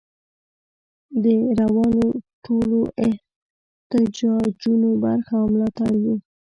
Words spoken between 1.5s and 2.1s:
روانو